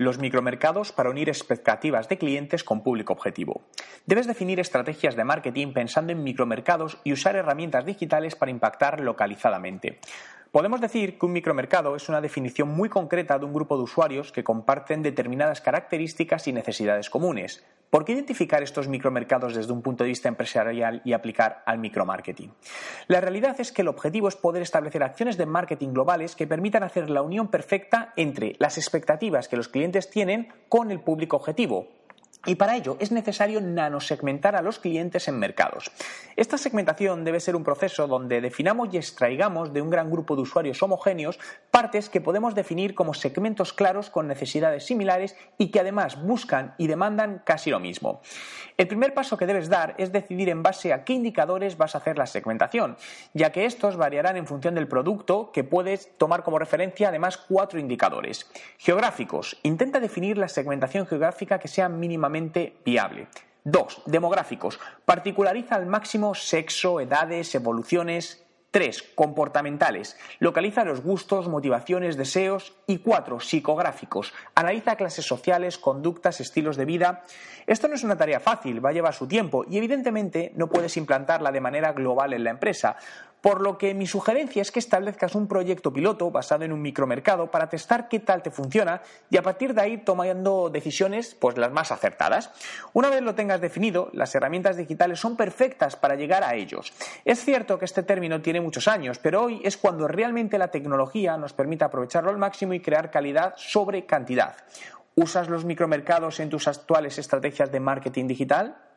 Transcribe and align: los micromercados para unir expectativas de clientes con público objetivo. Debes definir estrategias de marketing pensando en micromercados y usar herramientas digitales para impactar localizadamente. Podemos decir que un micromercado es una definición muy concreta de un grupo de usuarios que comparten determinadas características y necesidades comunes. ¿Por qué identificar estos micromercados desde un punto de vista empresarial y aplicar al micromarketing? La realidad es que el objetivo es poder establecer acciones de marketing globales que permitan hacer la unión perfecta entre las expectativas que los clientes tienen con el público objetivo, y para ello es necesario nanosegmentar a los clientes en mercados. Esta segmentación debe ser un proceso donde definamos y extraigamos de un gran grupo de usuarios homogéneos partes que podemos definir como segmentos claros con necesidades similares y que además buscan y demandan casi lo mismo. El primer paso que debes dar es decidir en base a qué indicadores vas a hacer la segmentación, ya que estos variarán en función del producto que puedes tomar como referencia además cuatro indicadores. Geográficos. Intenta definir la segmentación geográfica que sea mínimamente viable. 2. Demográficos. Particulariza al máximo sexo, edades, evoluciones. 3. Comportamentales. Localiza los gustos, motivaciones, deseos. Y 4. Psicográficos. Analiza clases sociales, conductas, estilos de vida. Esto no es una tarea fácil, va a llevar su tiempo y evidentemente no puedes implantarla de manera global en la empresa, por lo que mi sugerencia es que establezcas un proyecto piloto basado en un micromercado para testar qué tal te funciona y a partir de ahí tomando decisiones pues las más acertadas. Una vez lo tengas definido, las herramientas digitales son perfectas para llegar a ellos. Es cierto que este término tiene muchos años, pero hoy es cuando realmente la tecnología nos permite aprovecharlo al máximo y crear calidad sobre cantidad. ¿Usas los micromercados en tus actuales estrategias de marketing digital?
los 0.00 0.18
micromercados 0.18 0.92
para 0.92 1.10
unir 1.10 1.28
expectativas 1.28 2.08
de 2.08 2.16
clientes 2.16 2.64
con 2.64 2.82
público 2.82 3.12
objetivo. 3.12 3.60
Debes 4.06 4.26
definir 4.26 4.58
estrategias 4.58 5.14
de 5.14 5.24
marketing 5.24 5.74
pensando 5.74 6.10
en 6.10 6.24
micromercados 6.24 6.96
y 7.04 7.12
usar 7.12 7.36
herramientas 7.36 7.84
digitales 7.84 8.34
para 8.34 8.50
impactar 8.50 9.00
localizadamente. 9.00 9.98
Podemos 10.52 10.80
decir 10.80 11.18
que 11.18 11.26
un 11.26 11.32
micromercado 11.32 11.94
es 11.96 12.08
una 12.08 12.22
definición 12.22 12.70
muy 12.70 12.88
concreta 12.88 13.38
de 13.38 13.44
un 13.44 13.52
grupo 13.52 13.76
de 13.76 13.82
usuarios 13.82 14.32
que 14.32 14.42
comparten 14.42 15.02
determinadas 15.02 15.60
características 15.60 16.48
y 16.48 16.54
necesidades 16.54 17.10
comunes. 17.10 17.62
¿Por 17.90 18.04
qué 18.04 18.12
identificar 18.12 18.62
estos 18.62 18.86
micromercados 18.86 19.56
desde 19.56 19.72
un 19.72 19.82
punto 19.82 20.04
de 20.04 20.08
vista 20.08 20.28
empresarial 20.28 21.02
y 21.04 21.12
aplicar 21.12 21.64
al 21.66 21.78
micromarketing? 21.78 22.52
La 23.08 23.20
realidad 23.20 23.60
es 23.60 23.72
que 23.72 23.82
el 23.82 23.88
objetivo 23.88 24.28
es 24.28 24.36
poder 24.36 24.62
establecer 24.62 25.02
acciones 25.02 25.36
de 25.36 25.46
marketing 25.46 25.88
globales 25.88 26.36
que 26.36 26.46
permitan 26.46 26.84
hacer 26.84 27.10
la 27.10 27.22
unión 27.22 27.48
perfecta 27.48 28.12
entre 28.16 28.54
las 28.60 28.78
expectativas 28.78 29.48
que 29.48 29.56
los 29.56 29.68
clientes 29.68 30.08
tienen 30.08 30.52
con 30.68 30.92
el 30.92 31.00
público 31.00 31.34
objetivo, 31.34 31.88
y 32.46 32.54
para 32.54 32.74
ello 32.74 32.96
es 33.00 33.12
necesario 33.12 33.60
nanosegmentar 33.60 34.56
a 34.56 34.62
los 34.62 34.78
clientes 34.78 35.28
en 35.28 35.38
mercados. 35.38 35.90
Esta 36.36 36.56
segmentación 36.56 37.22
debe 37.22 37.38
ser 37.38 37.54
un 37.54 37.64
proceso 37.64 38.06
donde 38.06 38.40
definamos 38.40 38.88
y 38.92 38.96
extraigamos 38.96 39.74
de 39.74 39.82
un 39.82 39.90
gran 39.90 40.10
grupo 40.10 40.36
de 40.36 40.42
usuarios 40.42 40.82
homogéneos 40.82 41.38
partes 41.70 42.08
que 42.08 42.22
podemos 42.22 42.54
definir 42.54 42.94
como 42.94 43.12
segmentos 43.12 43.74
claros 43.74 44.08
con 44.08 44.26
necesidades 44.26 44.86
similares 44.86 45.36
y 45.58 45.70
que 45.70 45.80
además 45.80 46.22
buscan 46.22 46.74
y 46.78 46.86
demandan 46.86 47.42
casi 47.44 47.70
lo 47.70 47.78
mismo. 47.78 48.22
El 48.78 48.88
primer 48.88 49.12
paso 49.12 49.36
que 49.36 49.46
debes 49.46 49.68
dar 49.68 49.94
es 49.98 50.10
decidir 50.10 50.48
en 50.48 50.62
base 50.62 50.94
a 50.94 51.04
qué 51.04 51.12
indicadores 51.12 51.76
vas 51.76 51.94
a 51.94 51.98
hacer 51.98 52.16
la 52.16 52.26
segmentación, 52.26 52.96
ya 53.34 53.52
que 53.52 53.66
estos 53.66 53.98
variarán 53.98 54.38
en 54.38 54.46
función 54.46 54.74
del 54.74 54.88
producto 54.88 55.52
que 55.52 55.64
puedes 55.64 56.16
tomar 56.16 56.42
como 56.42 56.58
referencia 56.58 57.08
además 57.08 57.36
cuatro 57.36 57.78
indicadores. 57.78 58.50
Geográficos. 58.78 59.58
Intenta 59.62 60.00
definir 60.00 60.38
la 60.38 60.48
segmentación 60.48 61.06
geográfica 61.06 61.58
que 61.58 61.68
sea 61.68 61.90
mínimamente 61.90 62.29
viable. 62.84 63.28
2. 63.64 64.02
Demográficos. 64.06 64.80
Particulariza 65.04 65.74
al 65.76 65.86
máximo 65.86 66.34
sexo, 66.34 67.00
edades, 67.00 67.54
evoluciones. 67.54 68.46
3. 68.70 69.02
Comportamentales. 69.16 70.16
Localiza 70.38 70.84
los 70.84 71.02
gustos, 71.02 71.48
motivaciones, 71.48 72.16
deseos. 72.16 72.74
Y 72.86 72.98
4. 72.98 73.40
Psicográficos. 73.40 74.32
Analiza 74.54 74.96
clases 74.96 75.26
sociales, 75.26 75.76
conductas, 75.76 76.40
estilos 76.40 76.76
de 76.76 76.84
vida. 76.84 77.24
Esto 77.66 77.88
no 77.88 77.94
es 77.94 78.04
una 78.04 78.16
tarea 78.16 78.40
fácil, 78.40 78.84
va 78.84 78.90
a 78.90 78.92
llevar 78.92 79.14
su 79.14 79.26
tiempo 79.26 79.64
y 79.68 79.76
evidentemente 79.76 80.52
no 80.56 80.68
puedes 80.68 80.96
implantarla 80.96 81.52
de 81.52 81.60
manera 81.60 81.92
global 81.92 82.32
en 82.32 82.44
la 82.44 82.50
empresa, 82.50 82.96
por 83.40 83.60
lo 83.60 83.78
que 83.78 83.94
mi 83.94 84.06
sugerencia 84.06 84.62
es 84.62 84.70
que 84.70 84.78
establezcas 84.78 85.34
un 85.34 85.46
proyecto 85.46 85.92
piloto 85.92 86.30
basado 86.30 86.64
en 86.64 86.72
un 86.72 86.82
micromercado 86.82 87.50
para 87.50 87.68
testar 87.68 88.08
qué 88.08 88.20
tal 88.20 88.42
te 88.42 88.50
funciona 88.50 89.02
y 89.30 89.36
a 89.36 89.42
partir 89.42 89.74
de 89.74 89.80
ahí 89.80 89.98
tomando 89.98 90.70
decisiones 90.70 91.34
pues 91.34 91.56
las 91.56 91.72
más 91.72 91.92
acertadas. 91.92 92.50
Una 92.92 93.10
vez 93.10 93.22
lo 93.22 93.34
tengas 93.34 93.60
definido, 93.60 94.10
las 94.12 94.34
herramientas 94.34 94.76
digitales 94.76 95.20
son 95.20 95.36
perfectas 95.36 95.96
para 95.96 96.16
llegar 96.16 96.44
a 96.44 96.54
ellos. 96.54 96.92
Es 97.24 97.44
cierto 97.44 97.78
que 97.78 97.84
este 97.84 98.02
término 98.02 98.40
tiene 98.42 98.60
muchos 98.60 98.88
años, 98.88 99.18
pero 99.18 99.44
hoy 99.44 99.60
es 99.64 99.76
cuando 99.76 100.08
realmente 100.08 100.58
la 100.58 100.68
tecnología 100.68 101.36
nos 101.36 101.52
permite 101.52 101.84
aprovecharlo 101.84 102.30
al 102.30 102.38
máximo 102.38 102.74
y 102.74 102.80
crear 102.80 103.10
calidad 103.10 103.54
sobre 103.56 104.06
cantidad. 104.06 104.56
¿Usas 105.14 105.48
los 105.48 105.64
micromercados 105.64 106.40
en 106.40 106.50
tus 106.50 106.68
actuales 106.68 107.18
estrategias 107.18 107.72
de 107.72 107.80
marketing 107.80 108.26
digital? 108.26 108.89